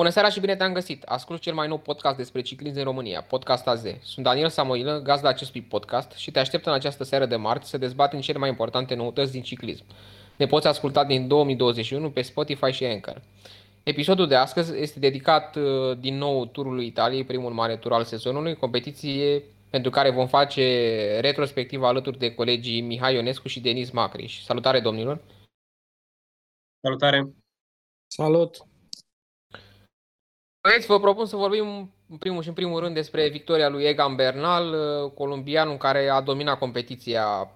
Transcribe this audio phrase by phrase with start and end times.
[0.00, 1.02] Bună seara și bine te-am găsit!
[1.02, 3.84] Ascult cel mai nou podcast despre ciclism în România, Podcast AZ.
[4.02, 7.78] Sunt Daniel Samoilă, gazda acestui podcast și te aștept în această seară de marți să
[7.78, 9.84] dezbatem cele mai importante noutăți din ciclism.
[10.36, 13.22] Ne poți asculta din 2021 pe Spotify și Anchor.
[13.82, 18.56] Episodul de astăzi este dedicat uh, din nou turului Italiei, primul mare tur al sezonului,
[18.56, 24.42] competiție pentru care vom face retrospectiv alături de colegii Mihai Ionescu și Denis Macriș.
[24.42, 25.20] Salutare domnilor!
[26.80, 27.34] Salutare!
[28.06, 28.66] Salut!
[30.66, 34.14] Băieți, vă propun să vorbim în primul și în primul rând despre victoria lui Egan
[34.14, 37.50] Bernal, uh, colombianul care a dominat competiția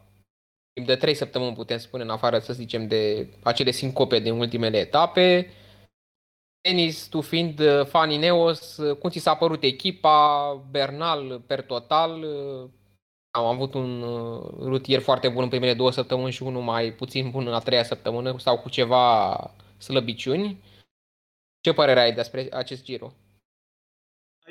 [0.72, 4.78] timp de 3 săptămâni, putem spune, în afară, să zicem, de acele sincope din ultimele
[4.78, 5.50] etape.
[6.60, 12.24] Denis, tu fiind uh, fan Ineos, uh, cum ți s-a părut echipa, Bernal per total?
[13.30, 14.04] Am avut un
[14.60, 17.84] rutier foarte bun în primele două săptămâni și unul mai puțin bun în a treia
[17.84, 19.36] săptămână sau cu ceva
[19.78, 20.68] slăbiciuni.
[21.60, 23.14] Ce părere ai despre acest Giro?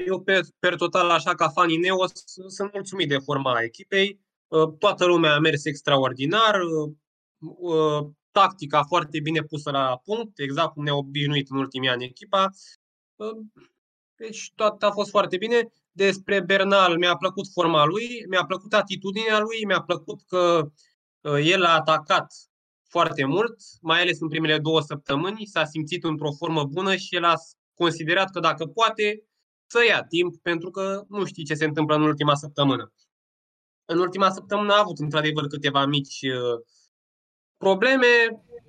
[0.05, 2.12] Eu, pe, per total, așa ca fan Ineos,
[2.48, 4.20] sunt mulțumit de forma echipei.
[4.48, 6.93] Uh, toată lumea a mers extraordinar, uh,
[7.37, 12.49] uh, tactica foarte bine pusă la punct, exact cum ne-a obișnuit în ultimii ani echipa.
[14.15, 15.71] Deci tot a fost foarte bine.
[15.91, 20.71] Despre Bernal mi-a plăcut forma lui, mi-a plăcut atitudinea lui, mi-a plăcut că
[21.43, 22.34] el a atacat
[22.90, 27.23] foarte mult, mai ales în primele două săptămâni, s-a simțit într-o formă bună și el
[27.23, 27.34] a
[27.73, 29.23] considerat că dacă poate
[29.65, 32.93] să ia timp, pentru că nu știi ce se întâmplă în ultima săptămână.
[33.85, 36.65] În ultima săptămână a avut într-adevăr câteva mici uh,
[37.57, 38.07] probleme,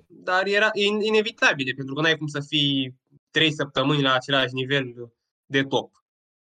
[0.07, 0.69] dar era
[1.01, 2.95] inevitabile, pentru că n-ai cum să fii
[3.31, 5.13] trei săptămâni la același nivel
[5.45, 6.05] de top.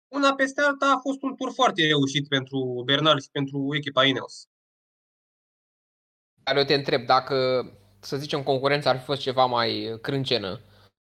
[0.07, 4.47] Una peste alta a fost un tur foarte reușit pentru Bernal și pentru echipa Ineos
[6.47, 7.35] care eu te întreb dacă,
[7.99, 10.59] să zicem, concurența ar fi fost ceva mai crâncenă,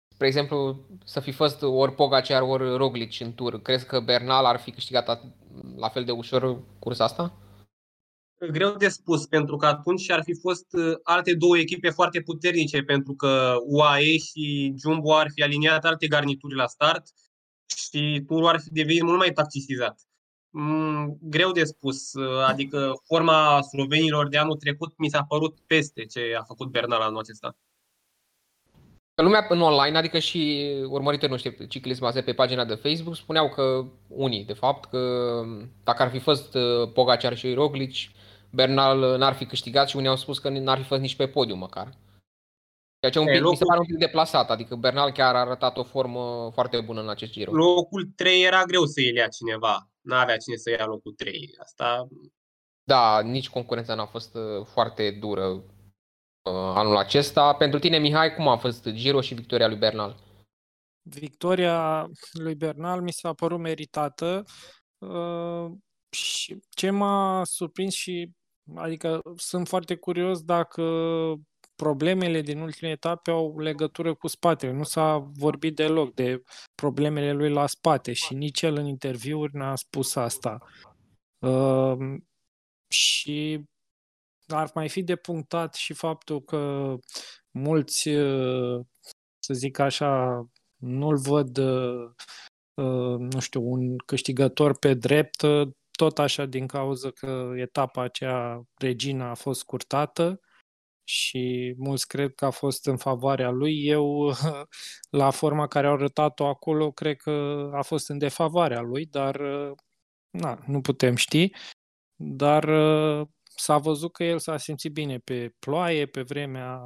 [0.08, 4.60] spre exemplu, să fi fost ori Pogacar, ori Roglic în tur, crezi că Bernal ar
[4.60, 5.22] fi câștigat
[5.76, 7.38] la fel de ușor cursa asta?
[8.52, 12.84] Greu de spus, pentru că atunci ar fi fost uh, alte două echipe foarte puternice,
[12.84, 17.04] pentru că UAE și Jumbo ar fi aliniat alte garnituri la start
[17.66, 20.02] și turul ar fi devenit mult mai tacticizat.
[20.56, 22.14] Mm, greu de spus.
[22.14, 27.02] Uh, adică forma slovenilor de anul trecut mi s-a părut peste ce a făcut Bernal
[27.02, 27.56] anul acesta.
[29.16, 34.46] Lumea în online, adică și urmăritorii noștri ciclism pe pagina de Facebook, spuneau că unii,
[34.46, 35.44] de fapt, că
[35.84, 37.94] dacă ar fi fost uh, Pogacar și Roglic,
[38.50, 41.58] Bernal n-ar fi câștigat și unii au spus că n-ar fi fost nici pe podium
[41.58, 41.90] măcar.
[43.04, 43.52] Ceea ce un pic, locul...
[43.52, 47.02] mi se pare un pic deplasat, adică Bernal chiar a arătat o formă foarte bună
[47.02, 47.52] în acest giro.
[47.52, 51.50] Locul 3 era greu să îl ia cineva n-avea cine să ia locul 3.
[51.60, 52.08] Asta...
[52.84, 55.64] Da, nici concurența n-a fost uh, foarte dură uh,
[56.54, 57.54] anul acesta.
[57.54, 60.20] Pentru tine, Mihai, cum a fost Giro și victoria lui Bernal?
[61.02, 64.44] Victoria lui Bernal mi s-a părut meritată
[64.98, 65.72] uh,
[66.10, 68.30] și ce m-a surprins și
[68.76, 70.84] adică sunt foarte curios dacă
[71.84, 74.72] problemele din ultimele etape au legătură cu spatele.
[74.72, 76.44] Nu s-a vorbit deloc de
[76.76, 80.58] problemele lui la spate și nici el în interviuri n-a spus asta.
[81.40, 81.98] Uh,
[82.88, 83.64] și
[84.48, 86.94] ar mai fi de punctat și faptul că
[87.52, 88.86] mulți, uh,
[89.40, 90.44] să zic așa,
[90.76, 97.52] nu-l văd, uh, nu știu, un câștigător pe drept, uh, tot așa din cauza că
[97.56, 100.40] etapa aceea, Regina, a fost scurtată
[101.04, 103.86] și mulți cred că a fost în favoarea lui.
[103.86, 104.34] Eu,
[105.10, 109.42] la forma care au arătat-o acolo, cred că a fost în defavoarea lui, dar
[110.30, 111.50] na, nu putem ști.
[112.16, 112.70] Dar
[113.56, 116.80] s-a văzut că el s-a simțit bine pe ploaie, pe vremea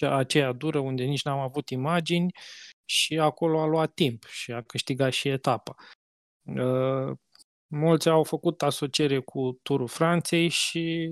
[0.00, 2.32] aceea dură, unde nici n-am avut imagini
[2.84, 5.74] și acolo a luat timp și a câștigat și etapa.
[7.72, 11.10] Mulți au făcut asociere cu Turul Franței și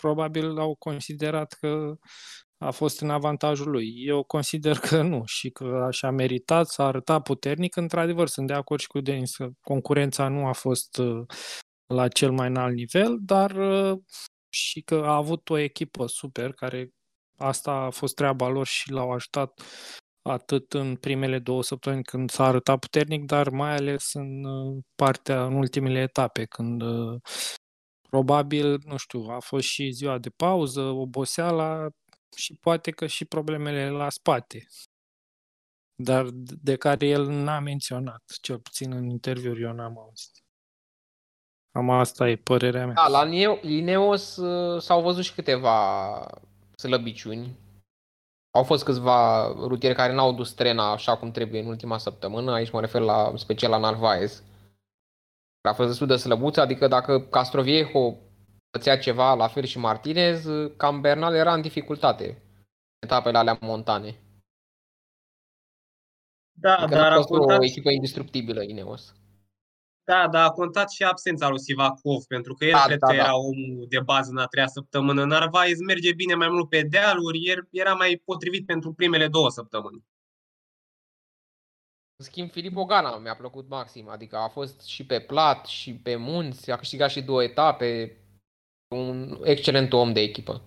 [0.00, 1.94] probabil au considerat că
[2.58, 3.92] a fost în avantajul lui.
[4.06, 7.76] Eu consider că nu și că așa a meritat, s-a arătat puternic.
[7.76, 11.24] Într-adevăr, sunt de acord și cu Denis că concurența nu a fost uh,
[11.86, 13.98] la cel mai înalt nivel, dar uh,
[14.48, 16.90] și că a avut o echipă super care
[17.36, 19.60] asta a fost treaba lor și l-au ajutat
[20.22, 25.44] atât în primele două săptămâni când s-a arătat puternic, dar mai ales în uh, partea,
[25.44, 26.82] în ultimele etape, când
[28.08, 31.88] probabil, nu știu, a fost și ziua de pauză, oboseala
[32.36, 34.66] și poate că și problemele la spate,
[35.94, 36.26] dar
[36.62, 40.44] de care el n-a menționat, cel puțin în interviuri eu n-am auzit.
[41.74, 42.94] Am asta e părerea mea.
[42.94, 43.28] Da, la
[43.62, 46.26] Ineos uh, s-au văzut și câteva
[46.76, 47.56] slăbiciuni
[48.54, 52.70] Au fost câțiva rutieri care n-au dus trena așa cum trebuie în ultima săptămână, aici
[52.70, 54.42] mă refer la special la Narvaez.
[55.68, 58.16] A fost destul de slăbuță, adică dacă Castroviejo
[58.70, 60.46] făcea ceva, la fel și Martinez,
[60.76, 62.42] cam Bernal era în dificultate
[62.98, 64.16] etapele alea montane.
[66.52, 67.58] Da, adică dar a fost contat...
[67.58, 69.14] o echipă indestructibilă Ineos.
[70.04, 73.12] Da, dar a contat și absența lui Sivakov, pentru că el Da, cred da, că
[73.16, 73.18] da.
[73.22, 75.24] era omul de bază în a treia săptămână.
[75.24, 80.04] Narvaez merge bine mai mult pe dealuri, el era mai potrivit pentru primele două săptămâni.
[82.16, 86.16] În schimb, Filip Ogana mi-a plăcut maxim, adică a fost și pe plat și pe
[86.16, 88.16] munți, a câștigat și două etape,
[88.94, 90.62] un excelent om de echipă.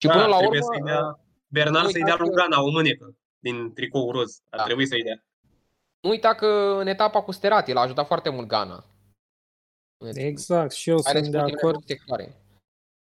[0.00, 2.40] Și Da, până la trebuie urmă, să-i dea, Bernal nu să-i dea uitați lui că-
[2.40, 4.40] Gana o mânecă din tricou roz.
[4.50, 4.64] Ar Da.
[4.64, 5.22] trebui să-i dea.
[6.00, 8.84] Nu uita că în etapa cu Sterati l-a ajutat foarte mult Gana.
[10.14, 11.84] Exact, și eu Mai ales sunt de în ultimele acord.
[11.86, 12.42] două sectoare.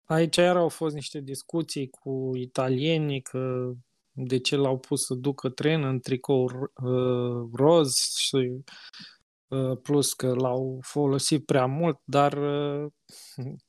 [0.05, 3.71] Aici iar au fost niște discuții cu italienii că
[4.11, 8.63] de ce l-au pus să ducă tren în tricou uh, roz și
[9.47, 12.91] uh, plus că l-au folosit prea mult, dar uh,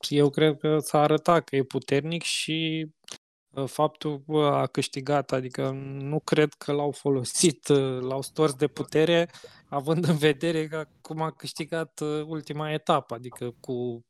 [0.09, 3.19] eu cred că s-a arătat că e puternic și uh,
[3.67, 5.71] faptul că a câștigat, adică
[6.01, 9.31] nu cred că l-au folosit, uh, l-au stors de putere,
[9.69, 14.01] având în vedere că cum a câștigat uh, ultima etapă, adică cu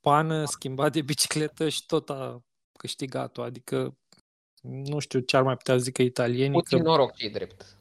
[0.00, 2.42] pană, schimbat de bicicletă și tot a
[2.78, 3.42] câștigat-o.
[3.42, 3.96] Adică
[4.62, 6.58] nu știu ce ar mai putea zică italienii.
[6.60, 7.76] Puțin Că, noroc ce drept.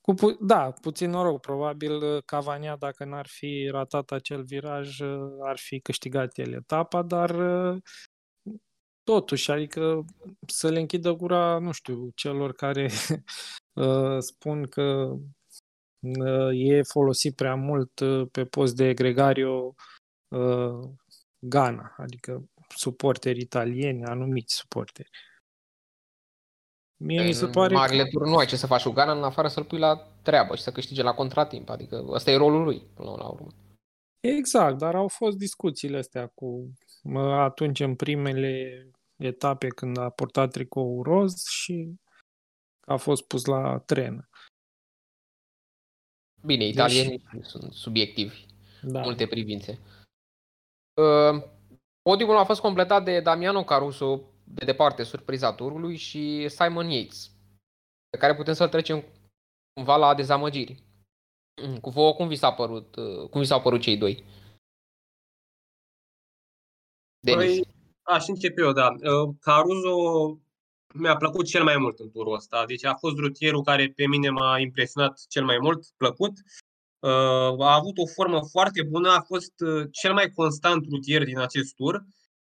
[0.00, 1.40] cu pu- da, puțin noroc.
[1.40, 7.02] Probabil uh, Cavania, dacă n-ar fi ratat acel viraj, uh, ar fi câștigat el etapa,
[7.02, 7.82] dar uh,
[9.10, 10.04] totuși, adică
[10.46, 12.90] să le închidă gura, nu știu, celor care
[13.82, 15.16] uh, spun că
[16.00, 19.74] uh, e folosit prea mult uh, pe post de gregario
[20.28, 20.88] uh,
[21.38, 22.44] Ghana, adică
[22.76, 25.10] suporteri italieni, anumiți suporteri.
[26.96, 28.08] Mie mi se În pare marile că...
[28.08, 30.62] tur nu ai ce să faci cu Gana în afară să-l pui la treabă și
[30.62, 31.68] să câștige la contratimp.
[31.68, 33.48] Adică ăsta e rolul lui, până la urmă.
[34.20, 36.72] Exact, dar au fost discuțiile astea cu
[37.02, 38.86] mă, atunci în primele
[39.20, 41.94] etape când a portat tricou roz și
[42.86, 44.28] a fost pus la tren.
[46.42, 48.46] Bine, italienii sunt subiectivi
[48.82, 48.98] Da.
[48.98, 49.78] în multe privințe.
[50.94, 51.58] Uh,
[52.02, 57.30] Podiumul a fost completat de Damiano Caruso, de departe surpriza turului, și Simon Yates,
[58.08, 59.04] pe care putem să-l trecem
[59.72, 60.82] cumva la dezamăgiri.
[61.80, 64.24] Cu vouă, cum vi s-a părut, uh, cum vi s-au părut cei doi?
[67.20, 67.58] Denis.
[67.58, 67.74] Păi,
[68.10, 68.88] aș începe eu, da.
[68.88, 70.38] Uh, Caruso
[70.94, 72.64] mi-a plăcut cel mai mult în turul ăsta.
[72.66, 76.32] Deci a fost rutierul care pe mine m-a impresionat cel mai mult, plăcut.
[76.98, 81.38] Uh, A avut o formă foarte bună, a fost uh, cel mai constant rutier din
[81.38, 82.04] acest tur,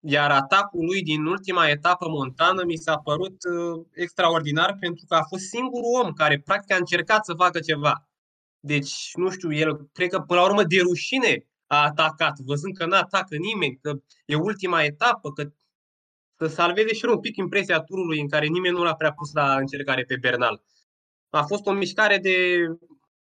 [0.01, 5.23] iar atacul lui din ultima etapă montană mi s-a părut uh, extraordinar pentru că a
[5.23, 8.09] fost singurul om care practic a încercat să facă ceva.
[8.61, 12.87] Deci, nu știu, el cred că până la urmă de rușine a atacat, văzând că
[12.87, 13.93] nu atacă nimeni, că
[14.27, 15.51] e ultima etapă, că
[16.39, 19.33] să salveze și el un pic impresia turului în care nimeni nu l-a prea pus
[19.33, 20.63] la încercare pe Bernal.
[21.31, 22.57] A fost o mișcare de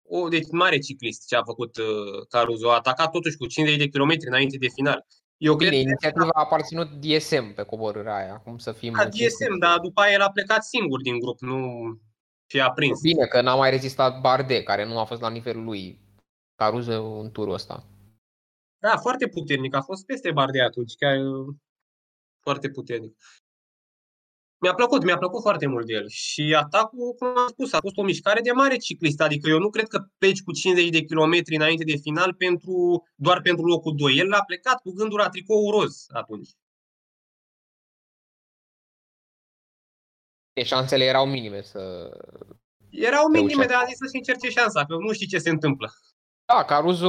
[0.09, 2.71] o deci mare ciclist ce a făcut uh, Caruso.
[2.71, 5.07] A atacat totuși cu 50 de km înainte de final.
[5.37, 9.05] Eu Bine, cred că inițiativa a aparținut DSM pe coborârea aia, acum să fim a
[9.05, 11.61] DSM, dar după aia el a plecat singur din grup, nu
[12.47, 13.01] și a prins.
[13.01, 16.01] Bine că n-a mai rezistat Bardet, care nu a fost la nivelul lui
[16.55, 17.85] Caruso în turul ăsta.
[18.79, 19.75] Da, foarte puternic.
[19.75, 21.55] A fost peste Bardet atunci, chiar uh,
[22.41, 23.17] foarte puternic.
[24.59, 26.09] Mi-a plăcut, mi-a plăcut foarte mult de el.
[26.09, 29.21] Și atacul, cum am spus, a fost o mișcare de mare ciclist.
[29.21, 33.41] Adică eu nu cred că pleci cu 50 de kilometri înainte de final pentru, doar
[33.41, 34.17] pentru locul 2.
[34.17, 36.51] El a plecat cu gândul la tricou roz atunci.
[40.53, 42.11] Deci șansele erau minime să...
[42.91, 43.73] Erau minime, Reușește.
[43.73, 45.93] dar a zis să-și încerce șansa, că nu știi ce se întâmplă.
[46.47, 47.09] Da, Caruso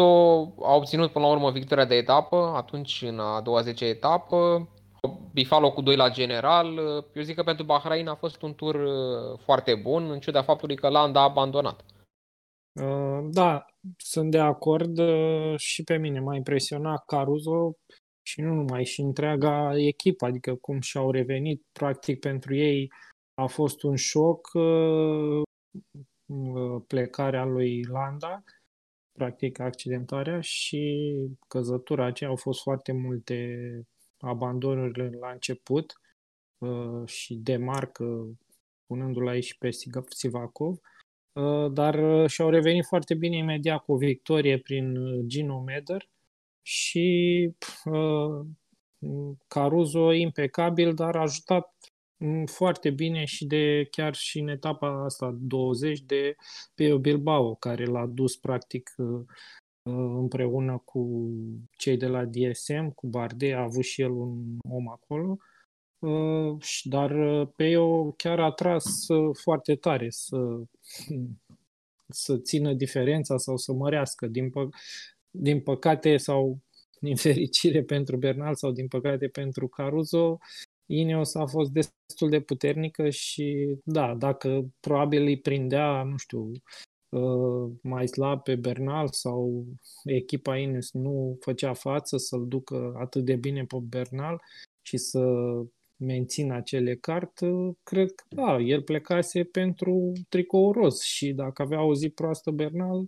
[0.62, 4.70] a obținut până la urmă victoria de etapă, atunci în a 20 etapă,
[5.34, 6.78] bifat locul 2 la general.
[7.14, 10.76] Eu zic că pentru Bahrain a fost un tur uh, foarte bun, în ciuda faptului
[10.76, 11.86] că Landa a abandonat.
[12.82, 13.66] Uh, Da,
[13.98, 17.78] sunt de acord uh, și pe mine m-a impresionat Caruso
[18.22, 22.92] și nu numai, și întreaga echipă, adică cum și-au revenit, practic pentru ei
[23.42, 25.42] a fost un șoc uh,
[26.26, 28.44] uh, plecarea lui Landa,
[29.18, 31.14] practic accidentarea și
[31.48, 33.38] căzătura aceea au fost foarte multe
[34.20, 35.94] abandonuri la început
[36.58, 38.38] uh, și demarcă
[38.86, 40.80] punându-l aici și pe Siga- Sivakov.
[41.34, 46.10] Uh, dar uh, și-au revenit foarte bine imediat cu o victorie prin uh, Gino Meder
[46.62, 47.50] și
[47.86, 48.46] uh,
[49.48, 51.97] Caruso impecabil, dar a ajutat mm,
[52.46, 56.36] foarte bine și de chiar și în etapa asta 20 de
[56.76, 59.08] pe Bilbao, care l-a dus practic uh,
[59.82, 61.30] uh, împreună cu
[61.78, 65.38] cei de la DSM, cu Bardet, a avut și el un om acolo,
[66.84, 69.06] dar pe eu chiar a tras
[69.42, 70.38] foarte tare să,
[72.24, 74.28] să țină diferența sau să mărească.
[74.28, 74.70] Din, pă,
[75.32, 76.60] din păcate sau
[77.00, 80.38] din fericire pentru Bernal sau din păcate pentru Caruso,
[80.88, 86.52] Ineos a fost destul de puternică și da, dacă probabil îi prindea, nu știu,
[87.10, 89.66] uh, mai slab pe Bernal sau
[90.04, 94.42] echipa Ineos nu făcea față să-l ducă atât de bine pe Bernal
[94.82, 95.20] și să
[95.98, 97.40] mențină acele cart,
[97.84, 103.06] cred că da, el plecase pentru tricou roz și dacă avea o zi proastă Bernal,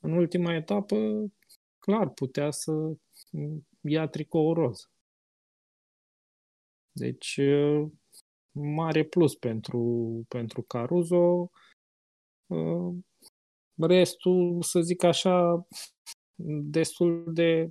[0.00, 0.96] în ultima etapă,
[1.78, 2.72] clar, putea să
[3.80, 4.91] ia tricou roz.
[6.92, 7.40] Deci,
[8.52, 11.50] mare plus pentru, pentru Caruso.
[13.74, 15.66] Restul, să zic așa,
[16.64, 17.70] destul de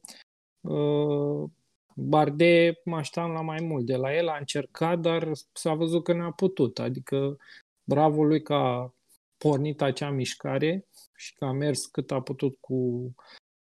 [1.96, 6.14] Barde mă așteptam la mai mult de la el, a încercat, dar s-a văzut că
[6.14, 6.80] n-a putut.
[6.80, 7.38] Adică
[7.84, 8.94] bravo lui că a
[9.38, 12.76] pornit acea mișcare și că a mers cât a putut cu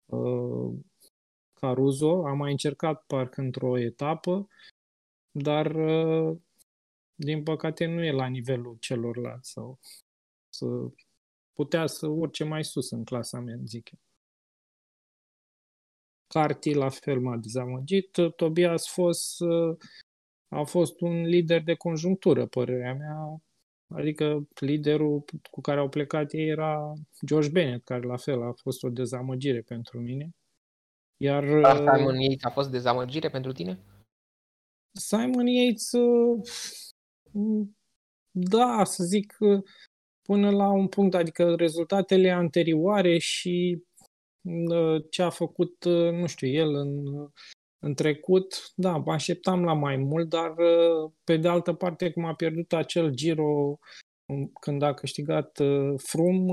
[0.05, 0.73] uh,
[1.53, 2.27] Caruso.
[2.27, 4.47] A mai încercat parcă într-o etapă,
[5.33, 6.37] dar uh,
[7.15, 9.79] din păcate nu e la nivelul celorlalți sau
[10.49, 10.65] să
[11.53, 13.99] putea să urce mai sus în clasament, zic eu.
[16.27, 18.17] Carti la fel m-a dezamăgit.
[18.35, 19.37] Tobias Fos
[20.47, 23.41] a fost un lider de conjunctură, părerea mea.
[23.87, 26.93] Adică liderul cu care au plecat ei era
[27.25, 30.35] George Bennett, care la fel a fost o dezamăgire pentru mine.
[31.17, 31.43] Iar
[31.75, 33.79] Simon Yates a fost dezamăgire pentru tine?
[34.93, 35.91] Simon Yates,
[38.31, 39.37] da, să zic,
[40.21, 43.83] până la un punct, adică rezultatele anterioare și
[45.09, 47.03] ce a făcut, nu știu, el în,
[47.79, 50.53] în trecut, da, mă așteptam la mai mult, dar
[51.23, 53.79] pe de altă parte, cum a pierdut acel Giro
[54.59, 55.59] când a câștigat
[55.97, 56.45] Frum,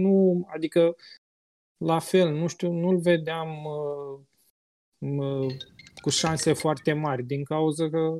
[0.00, 0.96] nu, adică
[1.76, 3.48] la fel, nu știu, nu-l vedeam
[6.06, 8.18] cu șanse foarte mari, din cauza că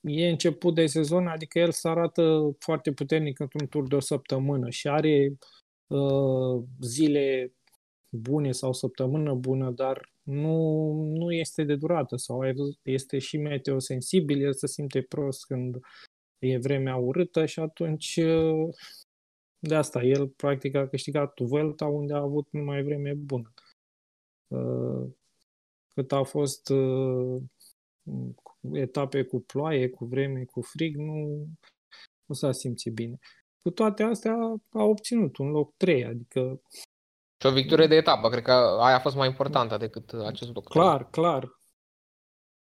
[0.00, 4.70] e început de sezon, adică el se arată foarte puternic într-un tur de o săptămână
[4.70, 5.38] și are
[5.88, 7.52] Uh, zile
[8.10, 12.40] bune sau săptămână bună, dar nu, nu este de durată sau
[12.82, 15.78] este și meteosensibil, el se simte prost când
[16.38, 18.74] e vremea urâtă și atunci uh,
[19.58, 23.52] de asta el practic a câștigat Vuelta unde a avut numai vreme bună.
[24.48, 25.10] Uh,
[25.98, 26.72] cât a fost
[28.72, 31.46] etape cu ploaie, cu vreme, cu frig, nu,
[32.24, 33.18] nu s-a simțit bine.
[33.62, 34.34] Cu toate astea
[34.70, 36.60] a obținut un loc 3, adică...
[37.40, 40.68] Și o victorie de etapă, cred că aia a fost mai importantă decât acest loc.
[40.68, 41.48] Clar, clar.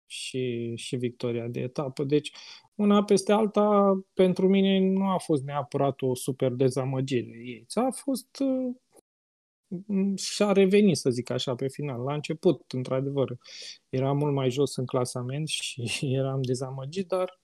[0.07, 2.05] Și, și victoria de etapă.
[2.05, 2.33] Deci,
[2.75, 7.67] una peste alta, pentru mine nu a fost neapărat o super dezamăgire ei.
[7.75, 8.77] A fost uh,
[10.17, 12.03] și-a revenit, să zic așa, pe final.
[12.03, 13.37] La început, într-adevăr,
[13.89, 17.41] era mult mai jos în clasament și eram dezamăgit, dar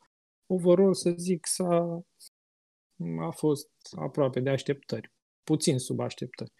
[0.46, 2.02] overall, să zic, s-a,
[3.20, 5.12] a fost aproape de așteptări.
[5.42, 6.52] Puțin sub așteptări.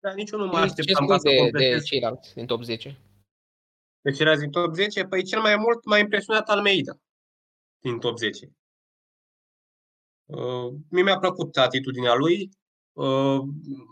[0.00, 3.00] Dar nici eu nu mă așteptam ca să de, de ceilalți din top 10.
[4.00, 5.04] De ceilalți din top 10?
[5.04, 6.98] Păi cel mai mult m-a impresionat Almeida
[7.78, 8.52] din top 10.
[10.24, 12.50] Uh, mie mi-a plăcut atitudinea lui.
[12.98, 13.40] Uh,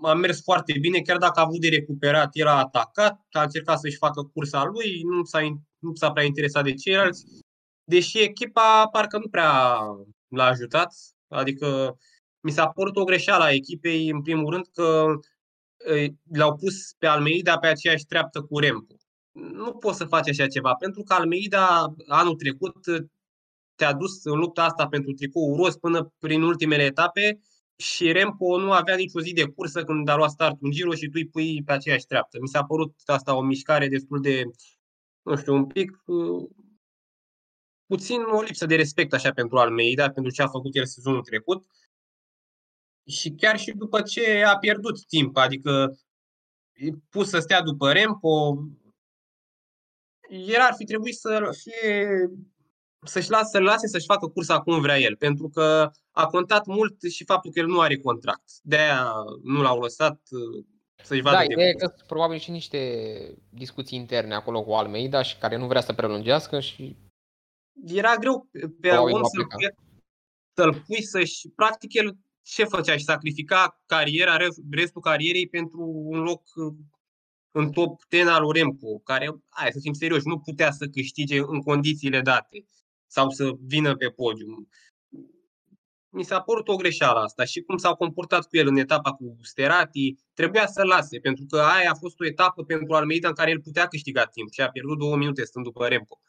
[0.02, 3.78] a mers foarte bine, chiar dacă a avut de recuperat, el a atacat, a încercat
[3.78, 5.40] să-și facă cursa lui, nu s-a,
[5.78, 7.24] nu s-a prea interesat de ceilalți.
[7.84, 9.76] Deși echipa parcă nu prea
[10.28, 10.94] l-a ajutat.
[11.28, 11.98] Adică
[12.40, 15.06] mi s-a părut o greșeală a echipei, în primul rând, că
[16.32, 18.94] l-au pus pe Almeida pe aceeași treaptă cu Remco.
[19.32, 22.76] Nu poți să faci așa ceva, pentru că Almeida anul trecut
[23.74, 27.40] te-a dus în lupta asta pentru tricou roz până prin ultimele etape
[27.76, 31.06] și Remco nu avea nicio zi de cursă când a luat start un giro și
[31.06, 32.38] tu îi pui pe aceeași treaptă.
[32.40, 34.42] Mi s-a părut asta o mișcare destul de,
[35.22, 35.90] nu știu, un pic
[37.86, 41.66] puțin o lipsă de respect așa pentru Almeida, pentru ce a făcut el sezonul trecut.
[43.06, 45.98] Și chiar și după ce a pierdut timp, adică
[46.72, 48.64] e pus să stea după Remco,
[50.28, 52.30] el ar fi trebuit să fie
[53.06, 57.02] să-și lase, să lase să-și facă cursa cum vrea el, pentru că a contat mult
[57.10, 58.44] și faptul că el nu are contract.
[58.62, 60.20] De-aia nu l-au lăsat
[61.02, 62.78] să-și vadă Da, de ideea e că sunt probabil și niște
[63.50, 66.96] discuții interne acolo cu Almeida și care nu vrea să prelungească și
[67.86, 69.56] Era greu pe- pe Probabil om va să-l pleca.
[69.56, 69.86] pui,
[70.54, 71.48] să-l pui să-și...
[71.48, 72.96] Practic el ce făcea?
[72.96, 76.74] Și sacrifica cariera, re- restul carierei pentru un loc uh,
[77.50, 81.60] în top 10 al Remco, care, hai să fim serioși, nu putea să câștige în
[81.60, 82.66] condițiile date
[83.06, 84.68] sau să vină pe podium.
[86.08, 89.36] Mi s-a părut o greșeală asta și cum s-au comportat cu el în etapa cu
[89.42, 93.50] Sterati, trebuia să lase, pentru că aia a fost o etapă pentru Almeida în care
[93.50, 96.20] el putea câștiga timp și a pierdut două minute stând după Remco.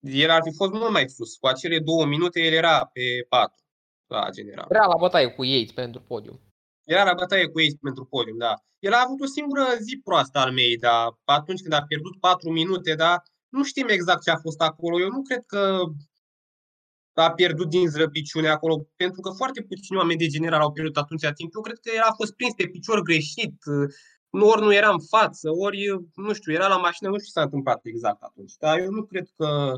[0.00, 1.36] El ar fi fost mult mai sus.
[1.36, 3.64] Cu acele două minute el era pe patru
[4.06, 4.66] la general.
[4.68, 6.40] vrea la bătaie cu Yates pentru podium.
[6.84, 8.54] Era la bătaie cu ei pentru podium, da.
[8.78, 12.50] El a avut o singură zi proastă al mei, dar atunci când a pierdut 4
[12.50, 15.00] minute, dar nu știm exact ce a fost acolo.
[15.00, 15.80] Eu nu cred că
[17.12, 21.28] a pierdut din zrăbiciune acolo, pentru că foarte puțini oameni de general au pierdut atunci
[21.34, 21.54] timp.
[21.54, 23.54] Eu cred că el a fost prins pe picior greșit,
[24.30, 27.42] ori nu era în față, ori, nu știu, era la mașină, nu știu ce s-a
[27.42, 28.52] întâmplat exact atunci.
[28.58, 29.76] Dar eu nu cred că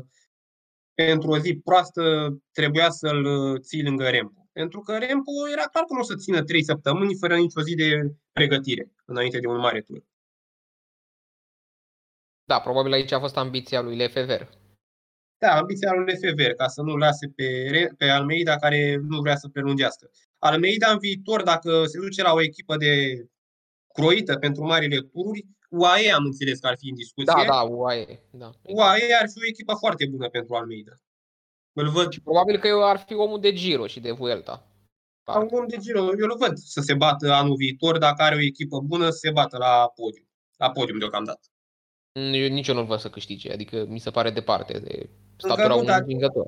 [0.93, 3.25] pentru o zi proastă trebuia să-l
[3.59, 4.49] ții lângă Remco.
[4.51, 7.75] Pentru că Remco era clar că nu o să țină 3 săptămâni fără nicio zi
[7.75, 10.03] de pregătire înainte de un mare tur.
[12.51, 14.49] Da, probabil aici a fost ambiția lui Lefever.
[15.37, 19.35] Da, ambiția lui Lefever, ca să nu lase pe, Re- pe Almeida care nu vrea
[19.35, 20.09] să prelungească.
[20.39, 23.25] Almeida în viitor, dacă se duce la o echipă de
[23.93, 27.33] croită pentru marile tururi, UAE am înțeles că ar fi în discuție.
[27.35, 28.23] Da, da, UAE.
[28.31, 28.49] Da.
[28.63, 30.91] UAE ar fi o echipă foarte bună pentru Almeida.
[31.73, 34.67] Îl văd Și probabil că eu ar fi omul de Giro și de Vuelta.
[35.23, 35.99] ca un om de Giro.
[35.99, 39.31] Eu îl văd să se bată anul viitor, dacă are o echipă bună, să se
[39.31, 40.25] bată la podium.
[40.57, 41.50] La podium deocamdată.
[42.13, 45.73] Eu nici eu nu-l văd să câștige, adică mi se pare departe de statura nu,
[45.73, 46.47] unui dar- învingător.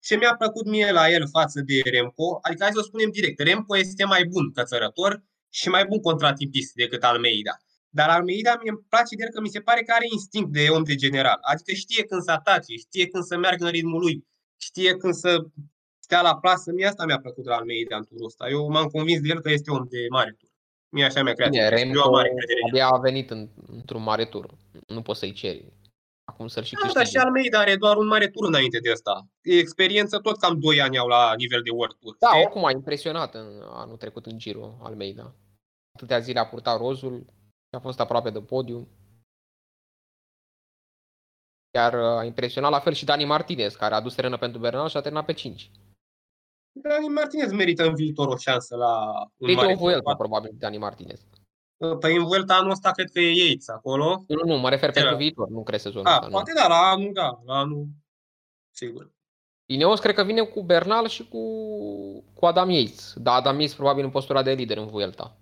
[0.00, 3.40] ce mi-a plăcut mie la el față de Remco, adică hai să o spunem direct,
[3.40, 7.50] Remco este mai bun cățărător și mai bun contratipist decât Almeida.
[7.88, 10.66] Dar Almeida mi îmi place de el că mi se pare că are instinct de
[10.70, 11.38] om de general.
[11.40, 14.26] Adică știe când să atace, știe când să meargă în ritmul lui,
[14.60, 15.44] știe când să
[15.98, 16.72] stea la plasă.
[16.72, 18.48] Mie asta mi-a plăcut la Almeida în turul ăsta.
[18.48, 20.48] Eu m-am convins de el că este om de mare tur.
[20.88, 21.50] Mie așa mi-a creat.
[21.50, 21.86] Bine, impresia.
[21.86, 22.82] Eu Remco am mare încredere în el.
[22.82, 24.46] abia a venit în, într-un mare tur.
[24.90, 25.72] Nu poți să-i ceri.
[26.24, 27.10] Acum să-l și Da, dar câștige.
[27.18, 29.26] și Almeida are doar un mare tur înainte de asta.
[29.40, 32.16] Experiență tot cam 2 ani au la nivel de World Tour.
[32.18, 32.40] Da, Știi?
[32.40, 35.34] oricum a impresionat în anul trecut în Giro Almeida.
[35.94, 37.24] Atâtea zile a purtat rozul
[37.68, 38.88] și a fost aproape de podium.
[41.74, 44.88] Iar uh, a impresionat la fel și Dani Martinez, care a adus terenă pentru Bernal
[44.88, 45.70] și a terminat pe 5.
[46.72, 50.16] Dani Martinez merită în viitor o șansă la un Uite mare o Vuelta, tur.
[50.16, 51.26] probabil, Dani Martinez.
[52.00, 54.24] Păi în Vuelta anul ăsta cred că e Yates acolo.
[54.28, 56.26] Nu, nu, nu, mă refer Ce pentru la- viitor, nu cred sezonul A, ăsta.
[56.26, 56.32] nu.
[56.32, 57.86] poate da, la anul, da, la anul,
[58.70, 59.12] sigur.
[59.66, 61.40] Ineos cred că vine cu Bernal și cu,
[62.34, 63.12] cu Adam Yates.
[63.16, 65.36] Da, Adam Yates probabil în postura de lider în Vuelta.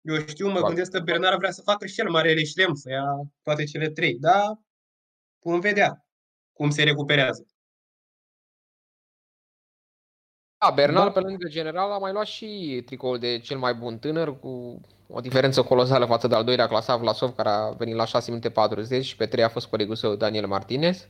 [0.00, 0.66] Eu știu, mă Poate.
[0.66, 3.04] gândesc că Bernard vrea să facă și el marele șlem, să ia
[3.42, 4.58] toate cele trei, dar
[5.44, 6.06] vom vedea
[6.52, 7.46] cum se recuperează.
[10.58, 11.10] Da, Bernal, Da.
[11.12, 15.20] pe lângă general, a mai luat și tricoul de cel mai bun tânăr, cu o
[15.20, 19.04] diferență colosală față de al doilea clasat Vlasov, care a venit la 6 minute 40
[19.04, 21.08] și pe 3 a fost colegul său Daniel Martinez.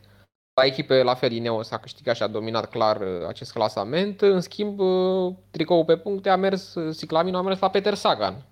[0.54, 4.20] La echipe, la fel, Ineos a câștigat și a dominat clar uh, acest clasament.
[4.20, 8.44] În schimb, uh, tricoul pe puncte a mers, uh, Ciclamino a mers la Peter Sagan,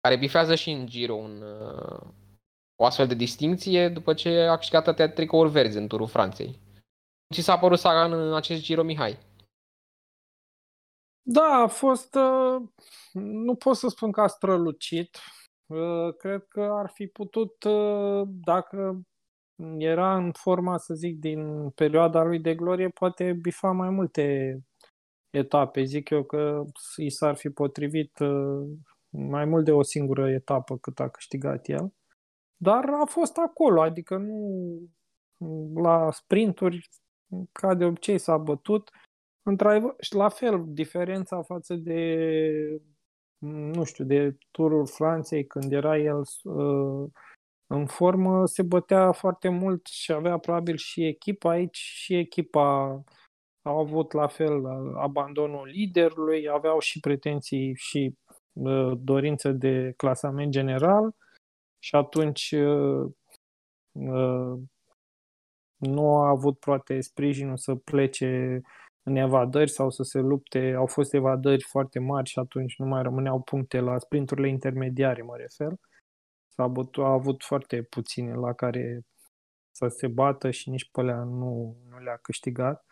[0.00, 2.00] care bifează și în Giro un, uh,
[2.76, 6.58] o astfel de distinție după ce a câștigat atâtea tricouri verzi în turul Franței.
[7.34, 9.18] Ți s-a părut Sagan în acest Giro, Mihai?
[11.30, 12.62] Da, a fost, uh,
[13.12, 15.18] nu pot să spun că a strălucit.
[15.66, 19.00] Uh, Cred că ar fi putut, uh, dacă
[19.78, 24.58] era în forma, să zic, din perioada lui de glorie, poate bifa mai multe
[25.30, 25.82] etape.
[25.82, 26.64] Zic eu că
[26.96, 28.68] i s-ar fi potrivit uh,
[29.08, 31.92] mai mult de o singură etapă cât a câștigat el.
[32.56, 34.80] Dar a fost acolo, adică nu
[35.82, 36.88] la sprinturi,
[37.52, 38.90] ca de obicei s-a bătut.
[39.48, 42.82] Într-adevăr, și la fel, diferența față de,
[43.38, 47.10] nu știu, de turul Franței, când era el uh,
[47.66, 53.02] în formă, se bătea foarte mult și avea probabil și echipa aici și echipa
[53.62, 58.14] au avut la fel uh, abandonul liderului, aveau și pretenții și
[58.52, 61.14] uh, dorință de clasament general
[61.78, 63.10] și atunci uh,
[63.92, 64.58] uh,
[65.76, 68.60] nu a avut poate sprijinul să plece
[69.08, 70.74] în evadări sau să se lupte.
[70.76, 75.36] Au fost evadări foarte mari și atunci nu mai rămâneau puncte la sprinturile intermediare, mă
[75.36, 75.72] refer.
[76.48, 79.00] S-a bătut, a avut foarte puține la care
[79.70, 82.84] să se bată și nici pe alea nu, nu le-a câștigat.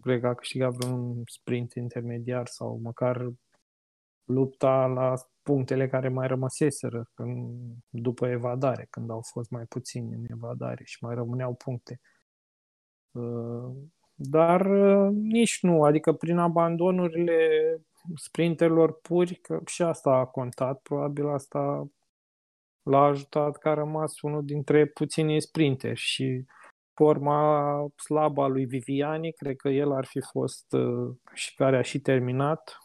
[0.00, 3.28] Cred că a câștigat vreun sprint intermediar sau măcar
[4.24, 10.24] lupta la punctele care mai rămăseseră când, după evadare, când au fost mai puțini în
[10.30, 12.00] evadare și mai rămâneau puncte.
[14.22, 17.36] Uh, dar uh, nici nu, adică prin abandonurile
[18.14, 21.88] sprinterilor puri, că și asta a contat, probabil asta
[22.82, 26.44] l-a ajutat că a rămas unul dintre puținii sprinteri și
[26.94, 31.82] forma slabă a lui Viviani, cred că el ar fi fost uh, și care a
[31.82, 32.76] și terminat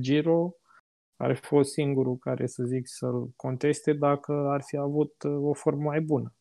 [0.00, 0.52] Giro,
[1.16, 5.82] ar fi fost singurul care să zic să-l conteste dacă ar fi avut o formă
[5.82, 6.35] mai bună.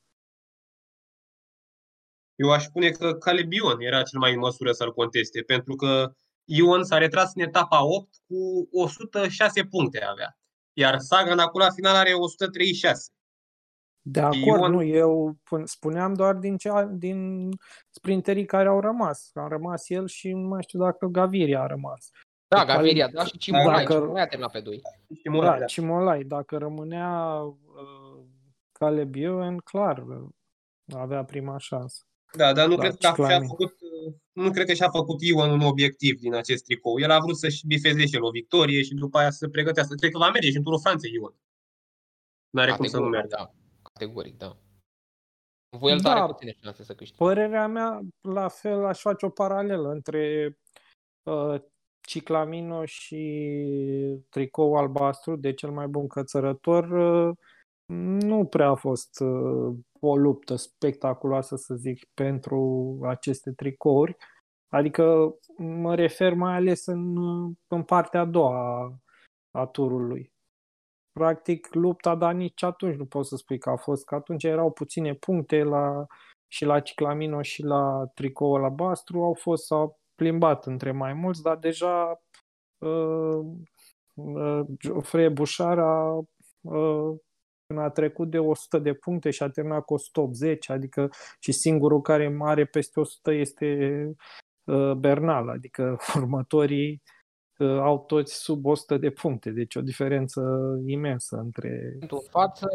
[2.35, 6.13] Eu aș spune că Caleb Ion era cel mai în măsură să-l conteste, pentru că
[6.45, 10.37] Ion s-a retras în etapa 8 cu 106 puncte avea,
[10.73, 13.09] iar Sagan acum la final are 136.
[14.07, 14.71] De acord, Ion...
[14.71, 17.49] nu, eu spuneam doar din, cea, din
[17.89, 19.31] sprinterii care au rămas.
[19.33, 22.09] A rămas el și nu mai știu dacă Gaviria a rămas.
[22.47, 23.85] Da, Gaviria, da, și Cimolai.
[23.85, 23.93] Dacă...
[23.93, 24.81] Cimolai a terminat pe 2.
[25.21, 26.23] Cimolai, da, Cimolai.
[26.23, 28.25] Dacă rămânea uh,
[28.71, 30.05] Caleb Ewan, clar,
[30.93, 32.03] avea prima șansă.
[32.37, 33.75] Da, dar nu, cred că și-a făcut,
[34.31, 36.99] nu cred că și-a făcut Ion un obiectiv din acest tricou.
[36.99, 39.95] El a vrut să-și bifeze și el o victorie și după aia să se pregătească.
[39.95, 41.33] Cred că va merge și în turul Franței Ion.
[42.49, 43.35] N-are cum să nu meargă.
[43.37, 43.51] Da.
[43.81, 44.57] Categoric, da.
[45.69, 47.23] Voi da, are puține șanse să câștige.
[47.23, 50.57] Părerea mea, la fel, aș face o paralelă între
[51.23, 51.61] uh,
[52.01, 53.49] Ciclamino și
[54.29, 56.89] tricou albastru de cel mai bun cățărător.
[56.89, 57.37] Uh,
[57.93, 64.15] nu prea a fost uh, o luptă spectaculoasă, să zic, pentru aceste tricouri.
[64.73, 67.15] Adică mă refer mai ales în,
[67.67, 68.93] în partea a doua
[69.51, 70.33] a turului.
[71.11, 74.71] Practic, lupta, dar nici atunci nu pot să spui că a fost, că atunci erau
[74.71, 76.05] puține puncte la,
[76.47, 81.57] și la Ciclamino și la tricoul albastru, au fost, s-au plimbat între mai mulți, dar
[81.57, 82.21] deja
[82.77, 83.39] uh,
[84.13, 86.21] uh, Geoffrey Bouchard a
[86.61, 87.24] uh, când
[87.67, 92.37] a trecut de 100 de puncte și a terminat cu 180, adică și singurul care
[92.39, 93.75] are peste 100 este
[94.63, 97.01] uh, Bernal, adică următorii
[97.57, 100.41] uh, au toți sub 100 de puncte, deci o diferență
[100.85, 101.97] imensă între...
[101.99, 102.67] În față,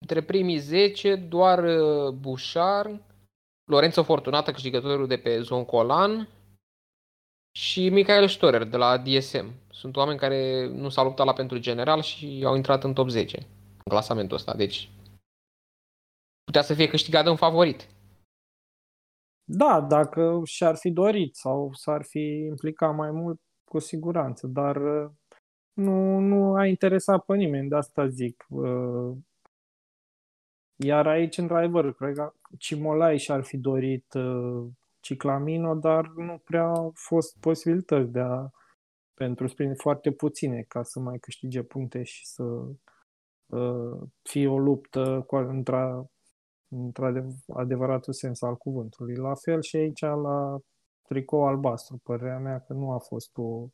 [0.00, 3.02] între primii 10, doar uh, Bouchard,
[3.70, 6.28] Lorenzo Fortunată, câștigătorul de pe Zoncolan,
[7.58, 9.52] și Michael Storer de la DSM.
[9.78, 13.36] Sunt oameni care nu s-au luptat la pentru general și au intrat în top 10
[13.84, 14.54] în clasamentul ăsta.
[14.54, 14.90] Deci
[16.44, 17.88] putea să fie câștigat de un favorit.
[19.44, 25.10] Da, dacă și-ar fi dorit sau s-ar fi implicat mai mult, cu siguranță, dar uh,
[25.72, 28.44] nu, nu a interesat pe nimeni, de asta zic.
[28.48, 29.16] Uh,
[30.76, 34.66] iar aici, într-adevăr, cred că Cimolai și-ar fi dorit uh,
[35.00, 38.50] Ciclamino, dar nu prea au fost posibilități de a,
[39.18, 42.42] pentru sprint foarte puține ca să mai câștige puncte și să
[43.46, 45.72] uh, fie o luptă cu, într
[46.68, 49.14] într-adevăratul sens al cuvântului.
[49.14, 50.58] La fel și aici la
[51.02, 53.68] tricou albastru, părerea mea că nu a fost o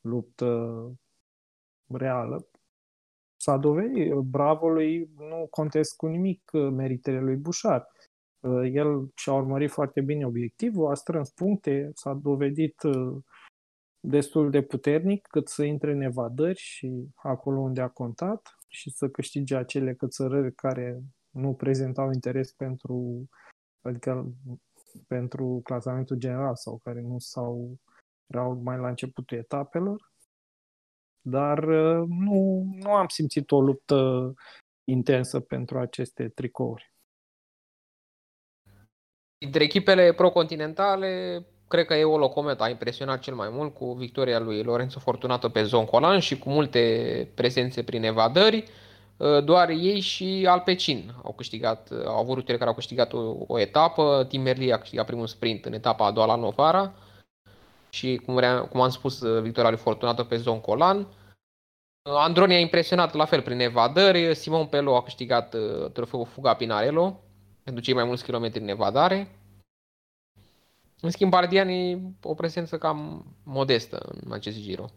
[0.00, 0.90] luptă
[1.86, 2.46] reală.
[3.36, 7.88] S-a dovedit, bravo lui, nu contest cu nimic meritele lui Bușar.
[8.40, 13.16] Uh, el și-a urmărit foarte bine obiectivul, a strâns puncte, s-a dovedit uh,
[14.04, 19.08] destul de puternic cât să intre în evadări și acolo unde a contat și să
[19.08, 23.28] câștige acele cățărări care nu prezentau interes pentru,
[23.80, 24.32] adică
[25.06, 27.78] pentru clasamentul general sau care nu s-au
[28.26, 30.12] erau mai la începutul etapelor.
[31.20, 34.32] Dar uh, nu, nu am simțit o luptă
[34.84, 36.92] intensă pentru aceste tricouri.
[39.38, 44.98] Dintre echipele pro-continentale, cred că Eurolocomet a impresionat cel mai mult cu victoria lui Lorenzo
[44.98, 46.82] Fortunato pe Zon Colan și cu multe
[47.34, 48.64] prezențe prin evadări.
[49.16, 53.34] Uh, doar ei și Alpecin au câștigat, uh, au avut rutiere care au câștigat o,
[53.46, 54.26] o etapă.
[54.28, 56.92] Tim Merli a câștigat primul sprint în etapa a doua la Novara
[57.90, 61.06] și, cum, rea, cum am spus, uh, victoria lui Fortunato pe Zon Colan.
[62.02, 64.34] Androni a impresionat la fel prin evadări.
[64.34, 65.56] Simon Pelo a câștigat
[65.92, 67.20] trofeul Fuga Pinarello
[67.64, 69.41] pentru cei mai mulți kilometri în evadare.
[71.04, 74.90] În schimb, Bardiani o prezență cam modestă în acest giro.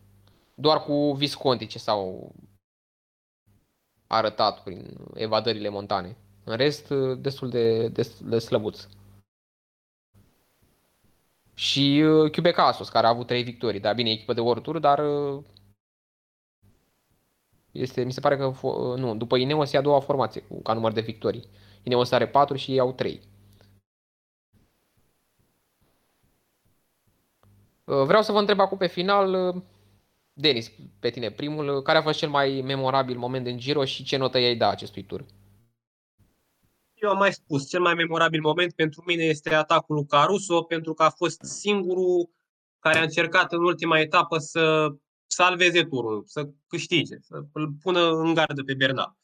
[0.56, 2.36] Doar cu Visconti ce s-au
[4.08, 6.18] arătat prin evadările montane.
[6.44, 6.88] În rest,
[7.18, 8.88] destul de, de, de slăbuț.
[11.54, 13.80] Și uh, Asos, care a avut trei victorii.
[13.80, 15.44] Da, bine, echipă de World Tour, dar uh,
[17.72, 20.74] este, mi se pare că, uh, nu, după Ineos e a doua formație cu, ca
[20.74, 21.44] număr de victorii.
[21.84, 23.22] Ineos are 4 și ei au 3.
[27.86, 29.62] Vreau să vă întreb acum pe final, uh,
[30.34, 34.18] Denis, pe tine primul, care a fost cel mai memorabil moment din Giro și ce
[34.18, 35.26] notă i-ai da acestui tur?
[36.94, 40.94] Eu am mai spus, cel mai memorabil moment pentru mine este atacul lui Caruso, pentru
[40.94, 42.30] că a fost singurul
[42.80, 44.88] care a încercat în ultima etapă să
[45.28, 49.16] salveze turul, să câștige, să îl pună în gardă pe Bernal.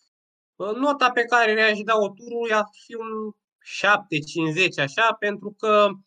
[0.55, 3.31] Nota pe care le-aș da-o turul ar fi un
[4.71, 5.99] 7-50 așa, pentru că ă,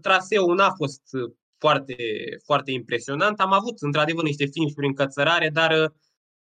[0.00, 1.02] traseul n-a fost
[1.58, 1.96] foarte,
[2.44, 3.40] foarte impresionant.
[3.40, 5.94] Am avut într-adevăr niște finișuri în cățărare, dar ă,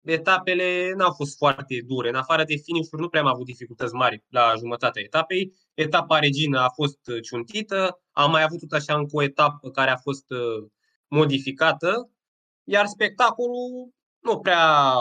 [0.05, 2.09] etapele n-au fost foarte dure.
[2.09, 5.53] În afară de finișuri nu prea am avut dificultăți mari la jumătatea etapei.
[5.75, 9.97] Etapa regină a fost ciuntită, am mai avut tot așa încă o etapă care a
[9.97, 10.37] fost ă,
[11.09, 12.11] modificată,
[12.65, 14.95] iar spectacolul nu prea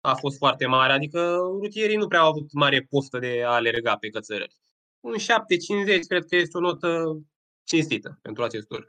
[0.00, 3.96] a fost foarte mare, adică rutierii nu prea au avut mare poftă de a alerga
[3.96, 4.56] pe cățărări.
[5.00, 7.20] Un 7-50 cred că este o notă
[7.64, 8.86] cinstită pentru acest tur.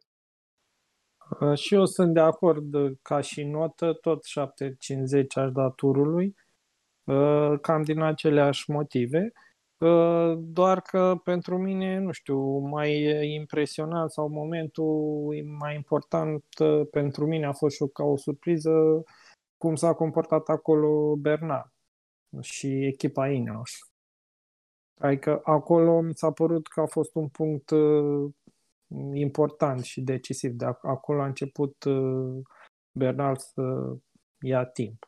[1.40, 6.36] Uh, și eu sunt de acord ca și notă, tot 7-50 aș da turului,
[7.04, 9.32] uh, cam din aceleași motive,
[9.78, 16.44] uh, doar că pentru mine, nu știu, mai impresionant sau momentul mai important
[16.92, 19.04] pentru mine a fost și ca o surpriză
[19.58, 21.72] cum s-a comportat acolo Bernard
[22.42, 23.72] și echipa Ineos.
[25.00, 28.32] Adică acolo mi s-a părut că a fost un punct uh,
[29.14, 30.52] important și decisiv.
[30.52, 32.42] De acolo a început uh,
[32.98, 33.62] Bernal să
[34.46, 35.08] ia timp.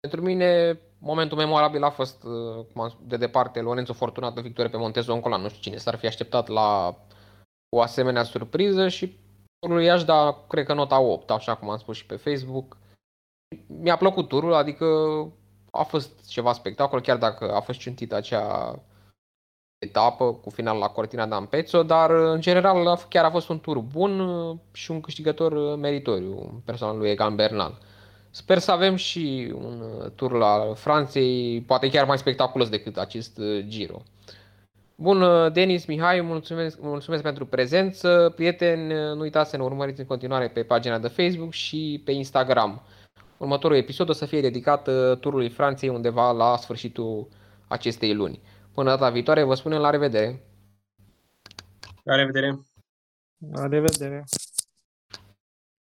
[0.00, 5.12] Pentru mine, momentul memorabil a fost uh, de departe Lorenzo Fortunat în victorie pe Montezo
[5.12, 5.36] Oncola.
[5.36, 6.96] Nu știu cine s-ar fi așteptat la
[7.76, 9.18] o asemenea surpriză și
[9.68, 12.76] lui i-aș da, cred că nota 8, așa cum am spus și pe Facebook
[13.66, 14.86] mi-a plăcut turul, adică
[15.70, 18.78] a fost ceva spectacol, chiar dacă a fost ciuntită acea
[19.78, 24.30] etapă cu final la Cortina d'Ampezzo, dar în general chiar a fost un tur bun
[24.72, 27.78] și un câștigător meritoriu, personal lui Egan Bernal.
[28.30, 29.82] Sper să avem și un
[30.14, 34.02] tur la Franței, poate chiar mai spectaculos decât acest Giro.
[34.94, 38.32] Bun, Denis, Mihai, mulțumesc, mulțumesc pentru prezență.
[38.36, 42.82] Prieteni, nu uitați să ne urmăriți în continuare pe pagina de Facebook și pe Instagram.
[43.36, 47.28] Următorul episod o să fie dedicat uh, turului Franței undeva la sfârșitul
[47.68, 48.40] acestei luni.
[48.78, 50.44] Până data viitoare, vă spunem la revedere!
[52.02, 52.58] La revedere!
[53.52, 54.24] La revedere!